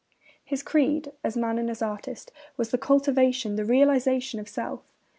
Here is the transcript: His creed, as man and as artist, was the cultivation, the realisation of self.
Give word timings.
His 0.43 0.63
creed, 0.63 1.11
as 1.23 1.37
man 1.37 1.59
and 1.59 1.69
as 1.69 1.83
artist, 1.83 2.31
was 2.57 2.71
the 2.71 2.79
cultivation, 2.79 3.55
the 3.55 3.65
realisation 3.65 4.39
of 4.39 4.49
self. 4.49 4.95